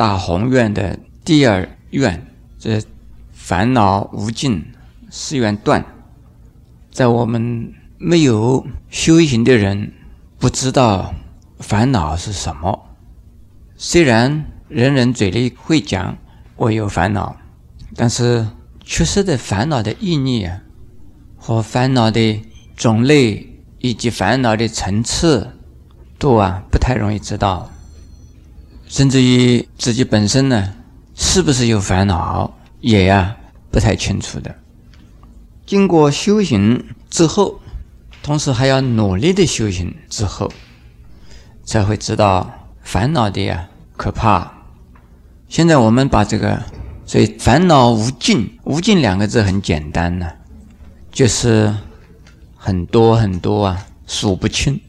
[0.00, 2.26] 大宏愿的第二愿，
[2.58, 2.82] 这
[3.34, 4.64] 烦恼无尽，
[5.10, 5.84] 是愿断。
[6.90, 9.92] 在我们没有修行的人
[10.38, 11.12] 不知道
[11.58, 12.96] 烦恼是什么。
[13.76, 16.16] 虽然人人嘴里会讲
[16.56, 17.36] 我有烦恼，
[17.94, 18.46] 但是
[18.82, 20.62] 确实的烦恼的意义啊，
[21.36, 22.42] 和烦恼的
[22.74, 25.58] 种类以及烦恼的层次，
[26.18, 27.70] 都啊不太容易知道。
[28.90, 30.74] 甚至于自己本身呢，
[31.14, 33.36] 是不是有烦恼，也呀
[33.70, 34.52] 不太清楚的。
[35.64, 37.60] 经过修行之后，
[38.20, 40.50] 同时还要努力的修行之后，
[41.64, 44.52] 才会知道烦恼的呀可怕。
[45.48, 46.60] 现在我们把这个，
[47.06, 50.28] 所以烦恼无尽，无尽两个字很简单呢，
[51.12, 51.72] 就是
[52.56, 54.80] 很多很多啊，数不清。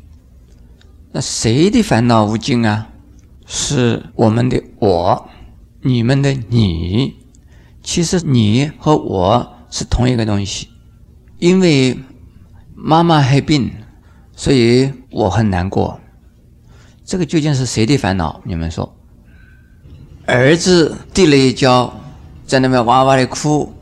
[1.12, 2.88] 那谁的烦恼无尽啊？
[3.54, 5.30] 是我们的我，
[5.82, 7.14] 你们的你，
[7.84, 10.70] 其实你和我是同一个东西。
[11.38, 12.00] 因为
[12.74, 13.70] 妈妈害病，
[14.38, 16.00] 所以我很难过。
[17.04, 18.40] 这个究竟是谁的烦恼？
[18.46, 18.96] 你们说，
[20.26, 21.94] 儿子跌了一跤，
[22.48, 23.74] 在那边哇哇的哭，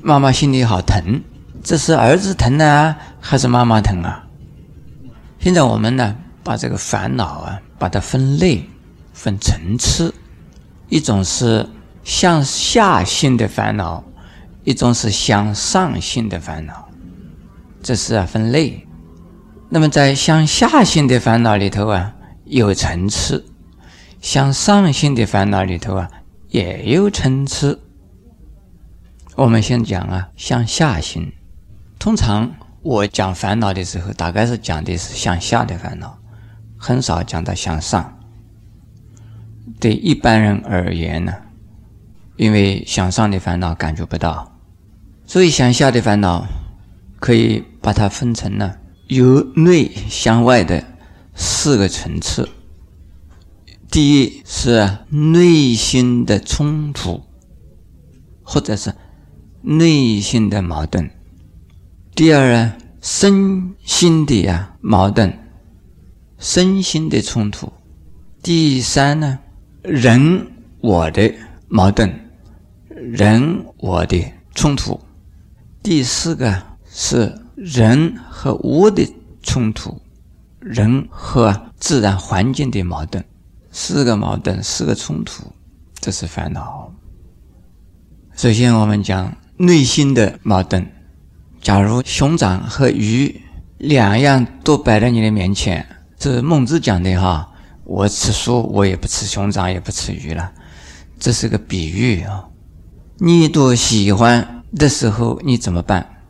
[0.00, 1.20] 妈妈心里好疼。
[1.64, 4.24] 这是儿子疼呢，还是妈妈疼啊？
[5.40, 8.64] 现在我们呢，把这个烦恼啊，把它分类。
[9.12, 10.14] 分层次，
[10.88, 11.68] 一种是
[12.02, 14.02] 向下性的烦恼，
[14.64, 16.88] 一种是向上性的烦恼，
[17.82, 18.86] 这是啊分类。
[19.68, 22.14] 那么在向下性的烦恼里头啊
[22.44, 23.46] 有层次，
[24.20, 26.10] 向上性的烦恼里头啊
[26.48, 27.80] 也有层次。
[29.34, 31.32] 我们先讲啊向下性。
[31.98, 32.52] 通常
[32.82, 36.18] 我讲烦恼的时候，大概是讲的是向下的烦恼，
[36.76, 38.18] 很少讲到向上。
[39.82, 41.34] 对一般人而言呢，
[42.36, 44.56] 因为向上的烦恼感觉不到，
[45.26, 46.46] 所以向下的烦恼
[47.18, 48.78] 可以把它分成了
[49.08, 50.84] 由内向外的
[51.34, 52.48] 四个层次。
[53.90, 57.20] 第一是内心的冲突，
[58.44, 58.94] 或者是
[59.62, 61.10] 内心的矛盾；
[62.14, 65.36] 第二呢，身心的呀矛盾，
[66.38, 67.72] 身心的冲突；
[68.44, 69.40] 第三呢。
[69.82, 70.46] 人
[70.80, 71.34] 我的
[71.66, 72.08] 矛盾，
[72.88, 75.00] 人我的冲突。
[75.82, 79.04] 第四个是人和物的
[79.42, 80.00] 冲突，
[80.60, 83.24] 人和自然环境的矛盾。
[83.72, 85.52] 四个矛盾，四个冲突，
[85.98, 86.92] 这是烦恼。
[88.36, 90.86] 首先，我们讲内心的矛盾。
[91.60, 93.40] 假如熊掌和鱼
[93.78, 95.84] 两样都摆在你的面前，
[96.16, 97.48] 这是孟子讲的哈。
[97.92, 100.50] 我吃素，我也不吃熊掌，也不吃鱼了。
[101.20, 102.48] 这是个比喻啊。
[103.18, 106.24] 你都喜欢的时候，你怎么办？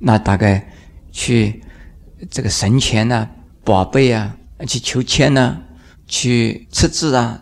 [0.00, 0.68] 那大概
[1.12, 1.62] 去
[2.28, 3.28] 这个神前呐、
[3.62, 5.56] 宝贝啊，去求签呐，
[6.08, 7.40] 去测字啊，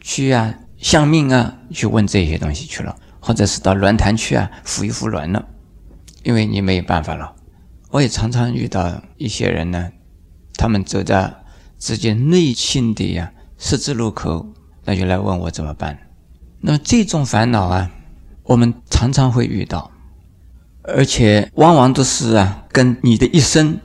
[0.00, 5.46] 去啊相命啊，去问这些东西去了，或者是到轮坛去啊，扶一扶轮了，
[6.22, 7.34] 因为你没有办法了。
[7.90, 9.92] 我也常常遇到一些人呢，
[10.54, 11.34] 他们走在。
[11.82, 14.46] 自己内心的呀十字路口，
[14.84, 15.98] 那就来问我怎么办。
[16.60, 17.90] 那么这种烦恼啊，
[18.44, 19.90] 我们常常会遇到，
[20.84, 23.80] 而且往往都是啊，跟你的一生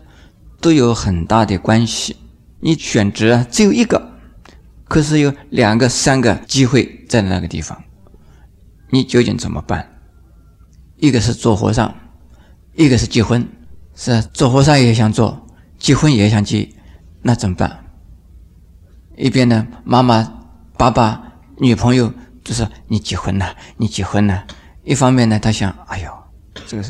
[0.62, 2.16] 都有很大的关系。
[2.60, 4.12] 你选择只有一个，
[4.84, 7.84] 可是有两个、三个机会在那个地方，
[8.92, 9.90] 你究竟怎么办？
[10.98, 11.96] 一个是做和尚，
[12.76, 13.50] 一个是结婚，
[13.96, 15.48] 是做和尚也想做，
[15.80, 16.70] 结婚也想结，
[17.24, 17.86] 那怎么办？
[19.18, 20.32] 一边呢，妈妈、
[20.78, 21.22] 爸爸、
[21.58, 24.46] 女朋友就说：“你结婚了，你结婚了。”
[24.86, 26.12] 一方面呢，他想：“哎呦，
[26.68, 26.84] 这个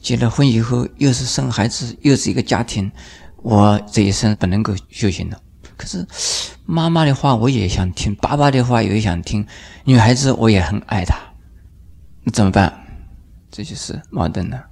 [0.00, 2.90] 结了婚以后，又是生孩子，又是一个家庭，
[3.42, 5.38] 我这一生不能够修行了。
[5.76, 6.06] 可是
[6.64, 9.44] 妈妈的话我也想听，爸爸的话也想听，
[9.84, 11.18] 女孩子我也很爱她，
[12.22, 12.72] 那怎么办？
[13.50, 14.64] 这就是矛盾了。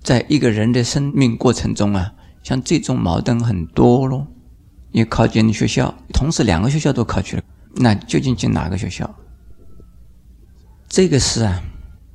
[0.00, 2.12] 在一个人的生命过程中啊，
[2.44, 4.26] 像这种矛盾很多咯。
[4.96, 7.42] 你考进学校，同时两个学校都考去了，
[7.74, 9.14] 那究竟进哪个学校？
[10.88, 11.62] 这个是啊，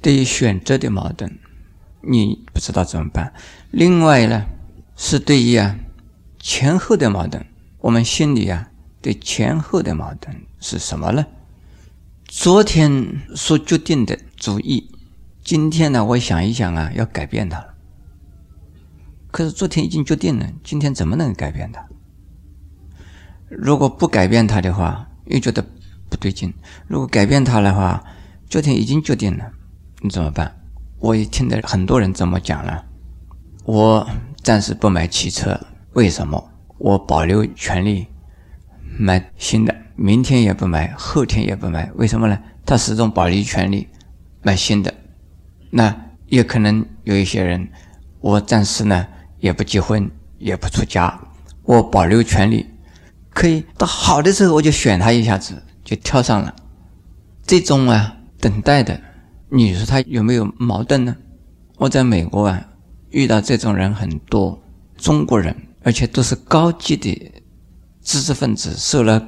[0.01, 1.31] 对于选择的矛盾，
[2.01, 3.31] 你不知道怎么办。
[3.69, 4.47] 另外呢，
[4.97, 5.77] 是对于啊
[6.39, 7.45] 前后的矛盾，
[7.81, 11.23] 我们心里啊对前后的矛盾是什么呢？
[12.25, 14.89] 昨天所决定的主意，
[15.43, 17.75] 今天呢，我想一想啊，要改变它了。
[19.29, 21.85] 可是昨天已经决定了，今天怎么能改变它？
[23.51, 25.61] 如果不改变它的话，又觉得
[26.09, 26.53] 不对劲。
[26.87, 28.01] 如果改变它的话，
[28.49, 29.51] 昨天已经决定了，
[29.99, 30.57] 你怎么办？
[30.99, 32.85] 我也听到很多人这么讲了。
[33.65, 34.07] 我
[34.41, 35.59] 暂时不买汽车，
[35.93, 36.49] 为什么？
[36.77, 38.07] 我保留权利
[38.97, 42.39] 买新的，明天也不买，后天也不买，为什么呢？
[42.65, 43.87] 他始终保留权利
[44.41, 44.93] 买新的。
[45.69, 45.95] 那
[46.27, 47.69] 也可能有一些人，
[48.21, 49.05] 我暂时呢
[49.39, 51.19] 也不结婚，也不出家，
[51.63, 52.65] 我保留权利，
[53.33, 56.55] 可以到好的时候我就选他一下子就跳上了。
[57.45, 58.17] 这种啊。
[58.41, 58.99] 等待的，
[59.49, 61.15] 你说他有没有矛盾呢？
[61.77, 62.59] 我在美国啊，
[63.11, 64.59] 遇到这种人很多，
[64.97, 67.31] 中国人，而且都是高级的
[68.01, 69.23] 知识分子，受了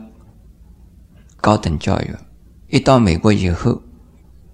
[1.40, 2.16] 高等教育，
[2.70, 3.80] 一到美国以后，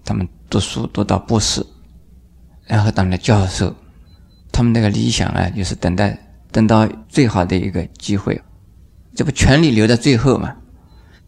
[0.04, 1.64] 他们读书读到博士，
[2.66, 3.74] 然后当了教授，
[4.52, 6.18] 他们那个理想啊，就是等待
[6.52, 8.38] 等到最好的一个机会，
[9.14, 10.56] 这不权力留在最后嘛？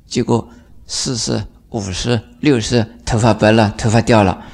[0.06, 0.48] 结果
[0.86, 1.44] 四十。
[1.72, 4.44] 五十、六十，头发白了，头发掉了，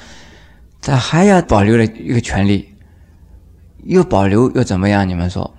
[0.80, 2.76] 他还要保留了一个权利，
[3.82, 5.08] 又保留又怎么样？
[5.08, 5.52] 你们说，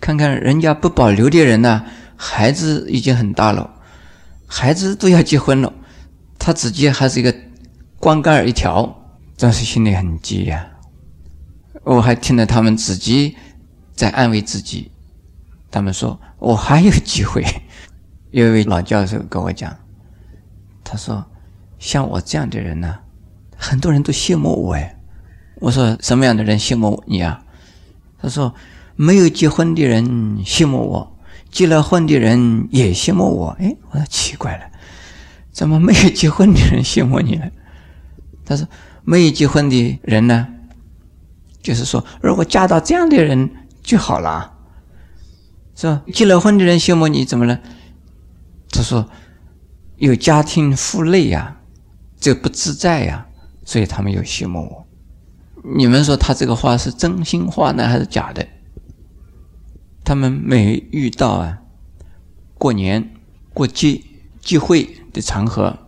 [0.00, 1.84] 看看人家不保留的人呢？
[2.16, 3.70] 孩子已经很大了，
[4.48, 5.72] 孩子都要结婚了，
[6.40, 7.32] 他自己还是一个
[8.00, 8.92] 光杆儿一条，
[9.36, 10.66] 真是心里很急呀。
[11.84, 13.36] 我还听到他们自己
[13.94, 14.90] 在安慰自己，
[15.70, 17.44] 他们说我还有机会。
[18.30, 19.74] 有一位老教授跟我讲。
[20.84, 21.24] 他说
[21.78, 22.98] ：“像我这样的人呢，
[23.56, 24.96] 很多人都羡慕我哎。”
[25.58, 27.42] 我说：“什么样的人羡慕你啊？”
[28.22, 28.54] 他说
[28.94, 30.04] ：“没有结婚的人
[30.44, 31.18] 羡慕我，
[31.50, 34.64] 结了婚的人也羡慕我。”哎，我说奇怪了，
[35.50, 37.50] 怎么没有结婚的人羡慕你呢？
[38.44, 38.68] 他说
[39.02, 40.46] ：“没有结婚的人呢，
[41.62, 43.50] 就是说，如果嫁到这样的人
[43.82, 44.55] 就好了，
[45.76, 46.02] 是吧？
[46.12, 47.60] 结了婚的人羡慕你怎么了？”
[48.72, 49.08] 他说。
[49.98, 51.56] 有家庭负累呀，
[52.20, 53.28] 就不自在呀，
[53.64, 54.86] 所以他们又羡慕我。
[55.74, 58.46] 你们说他这个话是真心话呢，还是假的？
[60.04, 61.62] 他们每遇到啊，
[62.58, 63.14] 过年
[63.54, 64.02] 过节
[64.42, 65.78] 聚会的场合，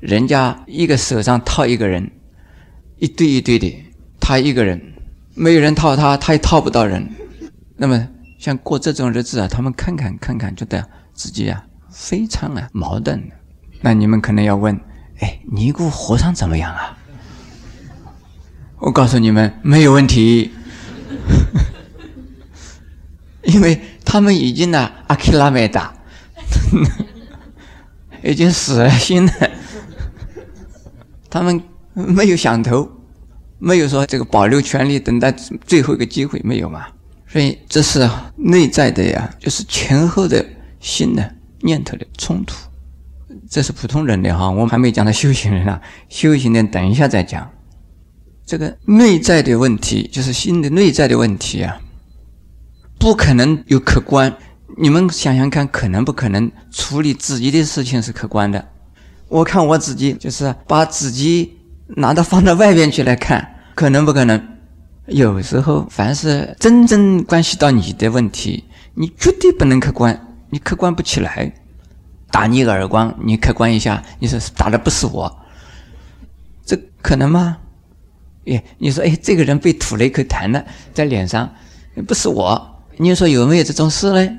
[0.00, 2.10] 人家一个手上套一个人，
[2.98, 3.72] 一堆一堆的，
[4.20, 4.94] 他一个人，
[5.34, 7.08] 没有人套他，他也套不到人。
[7.76, 8.08] 那么
[8.44, 13.30] 像过这种日子啊，他们看看看看，觉得自己啊非常啊矛盾。
[13.80, 14.78] 那你们可能要问：
[15.20, 16.98] 哎，尼姑和尚怎么样啊？
[18.80, 20.52] 我告诉你们，没有问题，
[23.44, 25.94] 因为他们已经呢阿克拉梅达，
[28.22, 29.50] 已经死了心了，
[31.30, 31.62] 他们
[31.94, 32.90] 没有想头，
[33.58, 36.88] 没有说这个保留权利，等待最后一个机会，没有嘛？
[37.34, 40.46] 所以这是内在的呀，就是前后的
[40.78, 42.54] 心的念头的冲突。
[43.50, 45.82] 这是普通人的哈，我们还没讲到修行人啊。
[46.08, 47.50] 修行人等一下再讲。
[48.46, 51.76] 这个内在的问题，就是心的内在的问题啊，
[53.00, 54.32] 不可能有客观。
[54.78, 58.64] 你们想想看，可能不可能处理自己的事情是客观的？
[59.26, 61.58] 我看我自己，就是把自己
[61.96, 64.53] 拿到放到外边去来看，可能不可能？
[65.06, 71.52] 有时候，凡是真正关系到你的问题，你绝对不能客观，你客观不起来。
[72.30, 75.32] 打你个耳光，你客观一下，你说打的不是我，
[76.64, 77.58] 这可能吗？
[78.46, 81.48] 哎，你说哎，这个人被吐了一口痰了在脸上，
[82.08, 84.38] 不是我，你说有没有这种事呢？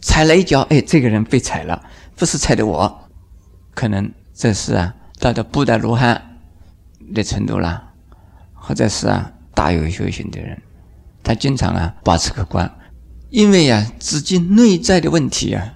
[0.00, 1.82] 踩了一脚，哎，这个人被踩了，
[2.14, 3.08] 不是踩的我，
[3.74, 6.38] 可能这是啊，到了不达罗汉
[7.12, 7.82] 的程度了，
[8.52, 9.32] 或者是啊，
[9.64, 10.60] 大有修行的人，
[11.22, 12.70] 他经常啊保持客观，
[13.30, 15.72] 因为呀，自己内在的问题啊，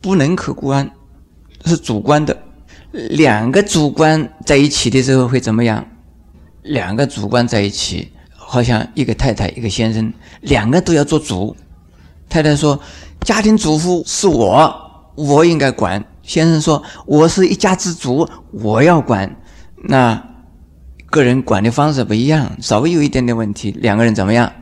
[0.00, 0.90] 不能客观。
[1.64, 2.36] 是主观的，
[2.90, 5.86] 两个主观在一起的时候会怎么样？
[6.64, 11.56] 两个主观在一起，好像一个太太一个先生，两个都要做主。
[12.28, 12.80] 太太说
[13.22, 19.32] ：“家庭主妇是我，我应该管。”先生说：“我是一家之主，我要管。”
[19.88, 20.20] 那
[21.10, 24.52] 个人管的方式不一样，稍微有一点点问题，两个人怎么样？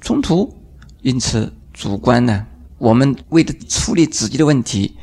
[0.00, 0.52] 冲突。
[1.02, 2.44] 因此，主观呢，
[2.78, 4.94] 我们为了处理自己的问题。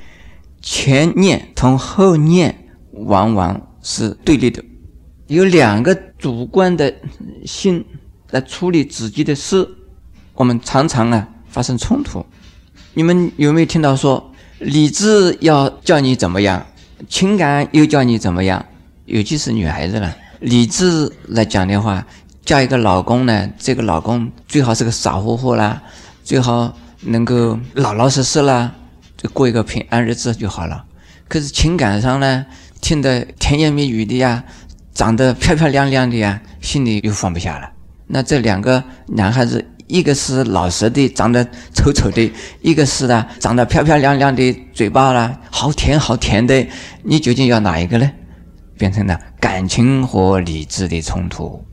[0.61, 4.63] 前念同后念往往是对立的，
[5.27, 6.93] 有两个主观的
[7.45, 7.85] 心
[8.31, 9.67] 来处理自己的事，
[10.33, 12.25] 我们常常啊发生冲突。
[12.95, 16.65] 你们有没有听到说，理智要叫你怎么样，
[17.07, 18.65] 情感又叫你怎么样？
[19.05, 22.05] 尤其是女孩子了，理智来讲的话，
[22.45, 25.81] 嫁一个老公呢，这个老公最好是个傻乎乎啦，
[26.23, 26.71] 最好
[27.01, 28.71] 能够老老实实啦。
[29.17, 30.85] 就过一个平安日子就好了。
[31.27, 32.45] 可是情感上呢，
[32.79, 34.43] 听得甜言蜜语的呀，
[34.93, 37.67] 长得漂漂亮亮的呀，心里又放不下了。
[38.05, 46.67] 那这两个男孩子，一个是老实的，长得丑丑的；一个是呢，长得漂漂亮亮的，嘴巴啦好甜好甜的。
[47.01, 48.11] 你究竟要哪一个呢？
[48.77, 51.63] 变成了感情和理智的冲突。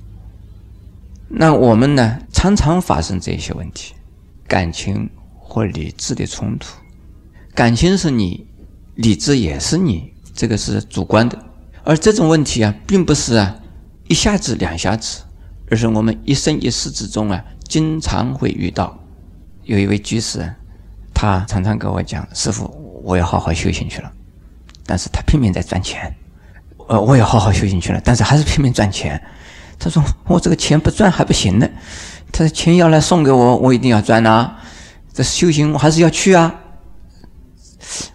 [1.29, 3.95] 那我们呢，常常发生这些问题：
[4.47, 6.77] 感情和理智的冲突。
[7.55, 8.47] 感情是你，
[8.95, 11.39] 理智也是你，这个是主观的。
[11.85, 13.57] 而这种问题啊，并不是啊
[14.09, 15.23] 一下子两下子。
[15.71, 18.99] 而是我们一生一世之中啊，经常会遇到。
[19.65, 20.55] 有一位居士，
[21.15, 22.71] 他常常跟我讲：“师傅，
[23.03, 24.13] 我要好好修行去了。”
[24.85, 26.15] 但是他拼命在赚钱。
[26.89, 29.21] 呃，我也好好修行去了，但是还是拼命赚钱。
[29.79, 31.69] 他说：“我这个钱不赚还不行呢。”
[32.33, 34.55] 他说：“钱要来送给我，我一定要赚呐。
[35.13, 36.55] 这修行我还是要去啊。”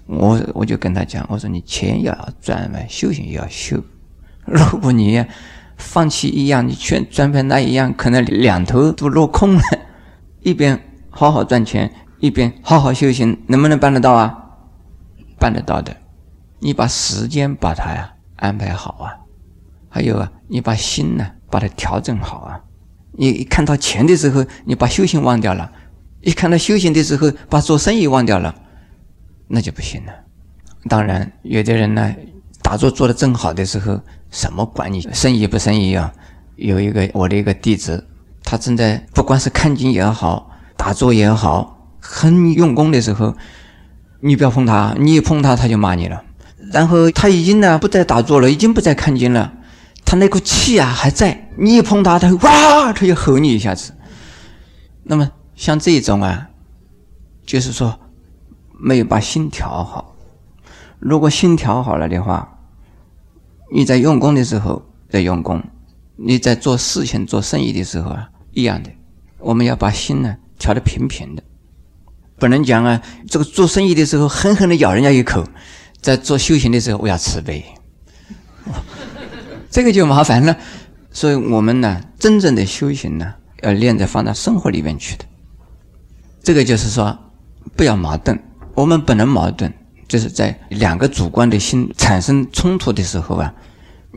[0.07, 3.77] 我我就跟他讲：“我说你钱要赚嘛，修行也要修。
[4.45, 5.25] 如果你……”
[5.79, 9.61] 放弃一样，你全专盘那一样，可能两头都落空了。
[10.41, 10.81] 一边
[11.11, 14.35] 好好赚钱，一边好好修行，能不能办得到啊？
[15.37, 15.95] 办得到的。
[16.57, 19.13] 你把时间把它呀安排好啊，
[19.89, 22.59] 还有啊，你把心呢把它调整好啊。
[23.11, 25.69] 你一看到钱的时候，你把修行忘掉了；
[26.21, 28.55] 一看到修行的时候，把做生意忘掉了，
[29.47, 30.13] 那就不行了。
[30.87, 32.15] 当然，有的人呢，
[32.61, 33.99] 打坐做的正好的时候。
[34.29, 36.13] 什么管你生意不生意啊？
[36.57, 38.05] 有一个我的一个弟子，
[38.43, 43.33] 他正在不管是看经也好，打坐也好，很用功的时候，
[44.19, 46.21] 你不要碰他，你一碰他他就骂你了。
[46.71, 49.53] 然后他已经呢不再打坐了，已经不再看经了，
[50.05, 53.93] 他那股气啊还在，你一碰他，他哇，他就吼你一下子。
[55.03, 56.49] 那么像这种啊，
[57.45, 57.99] 就是说
[58.79, 60.15] 没有把心调好。
[60.99, 62.53] 如果心调好了的话。
[63.69, 65.61] 你在用功的时候在用功，
[66.15, 68.89] 你在做事情、做生意的时候啊，一样的。
[69.39, 71.43] 我们要把心呢调得平平的，
[72.39, 75.43] 不能讲啊，这个做生意的时候狠狠的咬人家一口，
[76.01, 77.63] 在做修行的时候我要慈悲，
[79.69, 80.55] 这个就麻烦了。
[81.11, 85.25] 所以我们呢，真正的修行呢，要练在放到生活里面去的。
[86.43, 87.17] 这个就是说，
[87.75, 88.39] 不要矛盾，
[88.75, 89.73] 我们不能矛盾。
[90.07, 93.53] 就是在两个主观的心产生冲突的时候啊，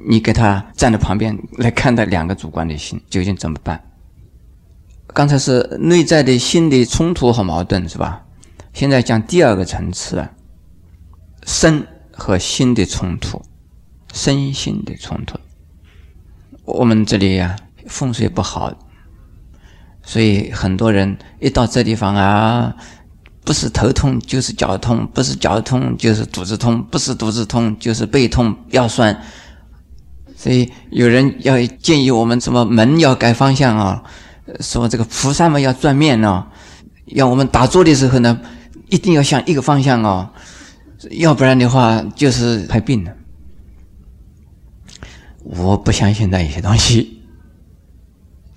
[0.08, 3.82] 你给他站在旁边来看待两个主观的心究竟怎么办？
[5.08, 8.22] 刚才是内在的心的冲突和矛盾是吧？
[8.72, 10.30] 现在讲第二个层次啊，
[11.46, 13.42] 身和心的冲突，
[14.12, 15.38] 身心的冲突。
[16.64, 17.56] 我们这里呀
[17.86, 18.72] 风水不好，
[20.02, 22.74] 所以很多人一到这地方啊。
[23.42, 29.18] 不是头痛就是脚痛，不是脚痛就是肚子痛，不是肚子痛就是背痛腰酸。
[30.36, 34.04] 所以有人要建议我们什么门要改方向啊，
[34.60, 36.46] 说这个菩萨们要转面呢，
[37.06, 38.38] 要我们打坐的时候呢，
[38.90, 40.30] 一定要向一个方向哦，
[41.10, 43.16] 要不然的话就是害病了。
[45.42, 47.22] 我不相信那一些东西，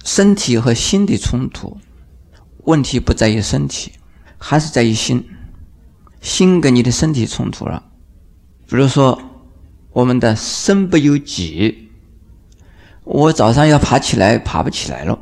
[0.03, 1.77] 身体和心的冲突，
[2.65, 3.93] 问题不在于身体。
[4.45, 5.25] 还是在于心，
[6.19, 7.81] 心跟你的身体冲突了。
[8.67, 9.17] 比如说，
[9.93, 11.89] 我们的身不由己，
[13.05, 15.17] 我早上要爬起来，爬不起来了；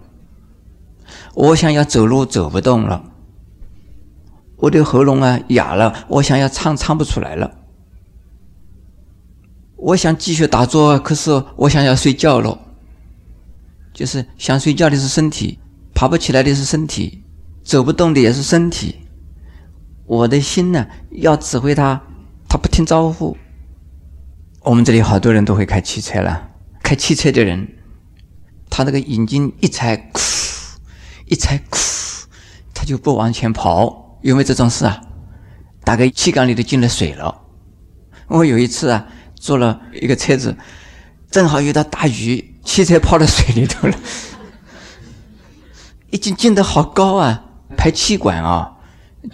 [1.35, 3.10] 我想要走路，走不动了；
[4.61, 7.49] 我的喉咙啊哑了，我想要唱，唱不出来了；
[9.75, 12.59] 我想继续打坐，可是我想要睡觉了。
[13.91, 15.57] 就是想睡觉的是身体，
[15.95, 17.23] 爬不起来的是身体，
[17.63, 18.99] 走不动的也是身体。
[20.05, 21.99] 我的心呢，要指挥他，
[22.47, 23.35] 他不听招呼。
[24.61, 26.51] 我们这里好多人都会开汽车了，
[26.83, 27.67] 开汽车的人，
[28.69, 30.21] 他那个眼睛一踩，哭，
[31.25, 31.79] 一踩，哭，
[32.75, 34.10] 他就不往前跑。
[34.21, 35.01] 有没有这种事啊？
[35.83, 37.41] 大概气缸里都进了水了。
[38.27, 40.55] 我有一次啊，坐了一个车子，
[41.29, 43.97] 正好遇到大雨，汽车泡到水里头了，
[46.11, 47.43] 已经进得好高啊，
[47.75, 48.77] 排气管啊。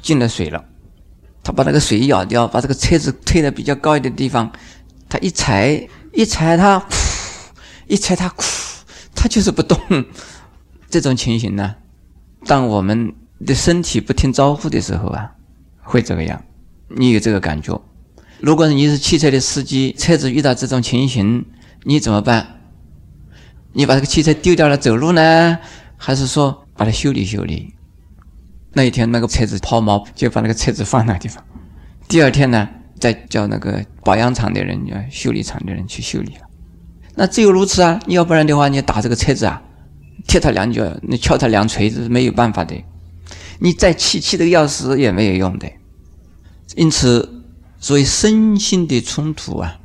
[0.02, 0.66] 进了水了，
[1.42, 4.52] 他把那个水舀掉，把这个车子推到比较高一点地方，
[5.08, 6.86] 他一踩一踩它，
[7.88, 8.28] 一踩它，
[9.16, 9.80] 他 就是不动。
[10.90, 11.76] 这种情形呢，
[12.46, 15.32] 当我们你的身体不听招呼的时候啊，
[15.82, 16.42] 会这个样。
[16.90, 17.80] 你有这个感觉？
[18.40, 21.46] 如果你是汽车的司机，车子遇到这种情形，
[21.84, 22.48] 你怎么办？
[23.74, 25.60] 你把这个汽车丢掉了走路呢，
[25.98, 27.74] 还是说把它修理修理？
[28.74, 31.44] 那一天，那个车子抛锚，就把那个车子放那地方。
[32.08, 32.68] 第二天呢，
[33.00, 34.80] 再叫那个保养厂的人、
[35.12, 36.42] 修理厂的人去修理了。
[37.16, 38.00] 那只有如此啊！
[38.08, 39.62] 要不然的话，你打这个车子啊，
[40.28, 42.76] 踢他两脚，你敲他两锤子，没有办法的。
[43.60, 45.72] 你再气气的要死也没有用的。
[46.76, 47.44] 因此，
[47.80, 49.80] 所以身心的冲突啊，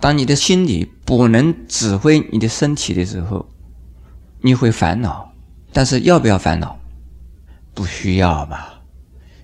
[0.00, 3.48] 当你的心理不能指挥你的身体的时候，
[4.40, 5.32] 你会烦恼。
[5.72, 6.78] 但是要不要烦恼？
[7.74, 8.82] 不需要吧？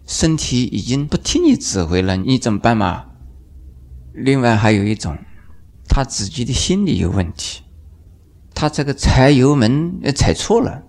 [0.06, 3.04] 身体已经不听你指挥了，你怎么办嘛？
[4.12, 5.16] 另外还有一种。
[5.86, 7.60] 他自己的心理有问题，
[8.54, 10.82] 他这个踩油门踩错了，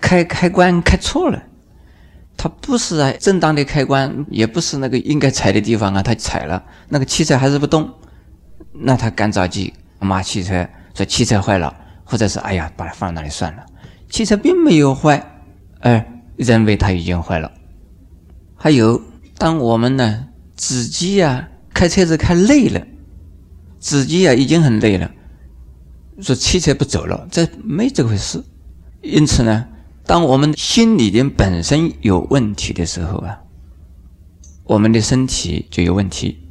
[0.00, 1.44] 开开关开错了，
[2.42, 7.86] 他不是啊正当的开关，也不是那个应该踩的地方啊，他踩了，那个汽车还是不动，
[8.72, 13.66] 那他干着急骂汽车，说汽车坏了，或者是哎呀把它放那里算了，
[14.08, 15.22] 汽车并没有坏，
[15.80, 16.02] 而
[16.36, 17.52] 认为它已经坏了。
[18.56, 18.98] 还有，
[19.36, 22.80] 当我们呢自己呀开车子开累了。
[23.78, 25.10] 自己呀已经很累了，
[26.22, 28.42] 说汽车不走了，这没这回事。
[29.02, 29.66] 因此呢，
[30.10, 33.38] 当我们心里的本身有问题的时候啊，
[34.64, 36.48] 我们的身体就有问题。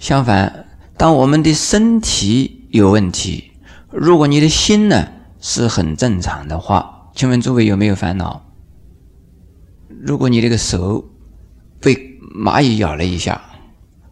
[0.00, 0.66] 相反，
[0.96, 3.52] 当我们的身体有问题，
[3.92, 5.06] 如果你的心呢
[5.38, 8.42] 是很正常的话，请问诸位有没有烦恼？
[10.02, 11.08] 如果你这个手
[11.80, 11.94] 被
[12.34, 13.40] 蚂蚁咬了一下，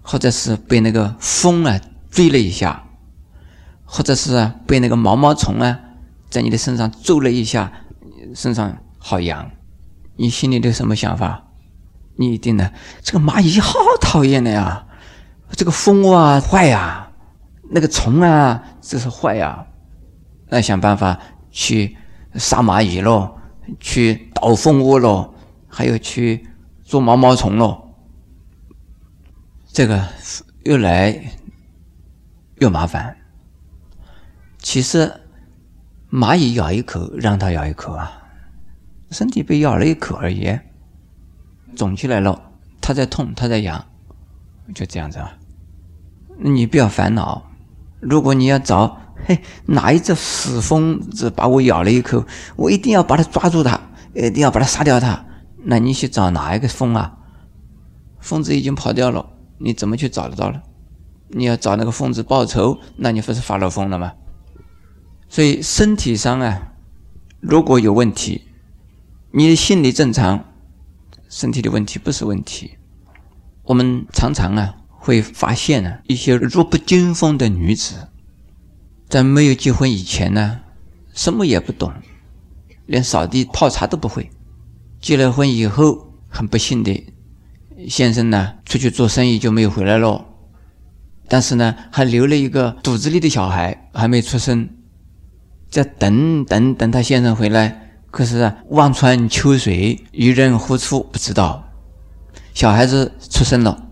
[0.02, 1.80] 或者是被那个风啊。
[2.12, 2.84] 追了一下，
[3.84, 5.80] 或者是被那个毛毛虫啊
[6.30, 7.72] 在你的身上揍了一下，
[8.34, 9.50] 身上好痒，
[10.16, 11.44] 你心里的什么想法？
[12.16, 12.70] 你一定呢，
[13.02, 14.86] 这个蚂蚁好讨厌的呀，
[15.52, 17.10] 这个蜂窝啊坏呀，
[17.70, 19.66] 那个虫啊这是坏呀，
[20.48, 21.18] 那想办法
[21.50, 21.96] 去
[22.34, 23.36] 杀蚂蚁喽，
[23.78, 25.34] 去倒蜂窝喽，
[25.68, 26.48] 还有去
[26.84, 27.94] 捉毛毛虫喽，
[29.66, 30.06] 这个
[30.64, 31.34] 又来。
[32.60, 33.16] 又麻烦。
[34.58, 35.20] 其实，
[36.10, 38.17] 蚂蚁咬一口，让它咬一口啊，
[39.10, 40.58] 身体被咬了一口而已，
[41.76, 43.84] 肿起来了，它在痛，它在痒，
[44.74, 45.36] 就这样子啊。
[46.38, 47.50] 你不要烦恼。
[48.00, 52.24] 如果你要找，嘿，哪一只死疯子把我咬了一口，
[52.56, 53.80] 我一定要把它抓住它，
[54.14, 55.24] 一定要把它杀掉它。
[55.64, 57.18] 那你去找哪一个疯啊？
[58.20, 60.62] 疯子已经跑掉了，你怎么去找得到了？
[61.30, 64.12] 你要找那个疯子报仇，那你不是发了疯了吗？
[65.28, 66.72] 所以身体上啊，
[67.40, 68.47] 如果有问题，
[69.30, 70.42] 你的心理正常，
[71.28, 72.78] 身体的问题不是问题。
[73.64, 78.08] 我们常常啊会发现呢，一些弱不禁风的女子，
[79.06, 80.60] 在没有结婚以前呢，
[81.12, 81.92] 什么也不懂，
[82.86, 84.30] 连扫地泡茶都不会。
[84.98, 87.06] 结了婚以后，很不幸的，
[87.86, 90.24] 先生呢出去做生意就没有回来喽。
[91.28, 94.70] 但是呢，还留了一个肚子里的小孩还没出生，
[95.68, 97.84] 在等等等他先生回来。
[98.10, 101.64] 可是啊，望穿秋水，渔人何处不知道？
[102.54, 103.86] 小孩子出生了，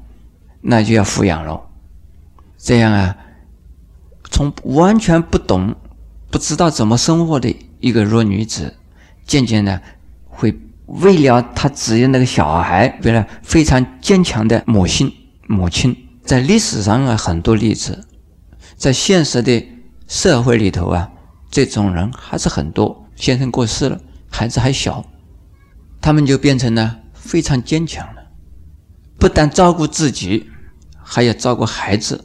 [0.62, 1.62] 那就要抚养了。
[2.58, 3.16] 这样啊，
[4.30, 5.74] 从完全不懂、
[6.30, 8.74] 不知道怎么生活的一个弱女子，
[9.24, 9.80] 渐渐的
[10.24, 15.12] 会为了她只有那个小孩，变得非常坚强的母亲，
[15.46, 15.94] 母亲。
[16.24, 18.04] 在历史上啊，很多例子，
[18.76, 19.68] 在现实的
[20.08, 21.08] 社会里头啊，
[21.50, 23.05] 这种人还是很多。
[23.16, 24.00] 先生过世了，
[24.30, 25.04] 孩子还小，
[26.00, 28.22] 他们就变成了非常坚强了。
[29.18, 30.48] 不但照顾自己，
[31.02, 32.16] 还要照顾孩子；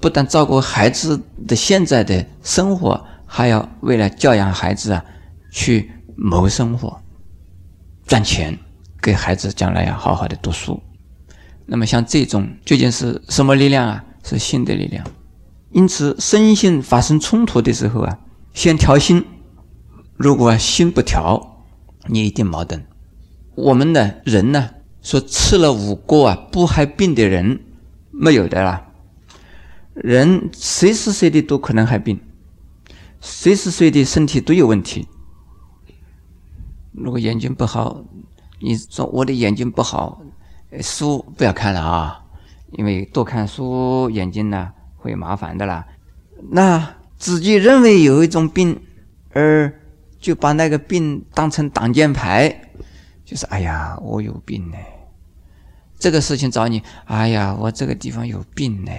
[0.00, 5.04] 不但照顾孩子的现在的生活，还要为了教养孩子啊，
[5.50, 7.00] 去谋生活、
[8.06, 8.58] 赚钱，
[9.00, 10.82] 给孩子将来要好好的读书。
[11.66, 14.04] 那么像这种究竟是什么力量啊？
[14.24, 15.04] 是心的力量。
[15.70, 18.18] 因此，身心发生冲突的时候啊，
[18.54, 19.24] 先调心。
[20.16, 21.64] 如果心不调，
[22.06, 22.84] 你一定矛盾。
[23.54, 24.70] 我们的人呢，
[25.02, 27.60] 说吃了五果啊不害病的人
[28.10, 28.88] 没有的啦。
[29.94, 32.20] 人随时随地都可能害病，
[33.20, 35.06] 随时随地身体都有问题。
[36.92, 38.04] 如果眼睛不好，
[38.60, 40.22] 你说我的眼睛不好。
[40.80, 42.24] 书不要看了啊，
[42.70, 45.86] 因为多看书眼睛呢会麻烦的啦。
[46.50, 48.80] 那自己认为有一种病，
[49.34, 49.81] 而
[50.22, 52.70] 就把那个病当成挡箭牌，
[53.26, 54.78] 就是哎呀，我有病呢。
[55.98, 58.92] 这个事情找你，哎呀，我这个地方有病呢。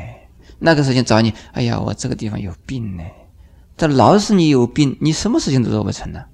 [0.59, 3.03] 那个事情找你，哎呀，我这个地方有病呢。
[3.75, 6.25] 这老是你有病，你什么事情都做不成呢。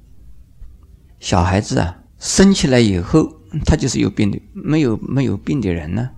[1.19, 3.39] 小孩子啊，生起来以后。
[3.65, 6.11] 他就是有病的，没有没有病的人呢。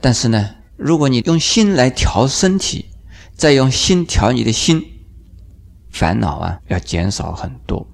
[0.00, 2.86] 但是呢，如果你用心来调身体，
[3.36, 4.89] 再用心调你的心，
[5.90, 7.86] 烦恼啊要减少很多。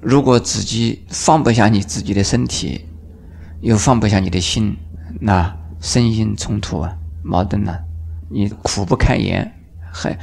[0.00, 2.86] 如果自己放不下你自己的身体，
[3.60, 4.76] 又放不下你的心，
[5.20, 7.78] 那身心冲突啊，矛盾啊，
[8.28, 9.52] 你苦不堪言。
[9.92, 10.18] 还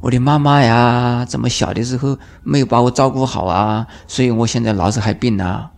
[0.00, 5.70] 我的妈妈呀，这么小的时候没有把我照顾好啊，所以我现在老是还病啊。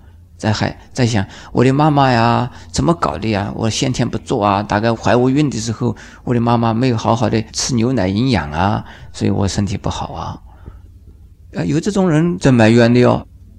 [0.42, 3.52] 在还在想我的妈妈呀，怎么搞的呀？
[3.54, 10.42] 我先天不做啊，大概怀我孕的时候，我的妈妈没有好好的吃牛奶营养啊，所以我身体不好啊。
[11.54, 13.24] 啊，有这种人在埋怨的哟。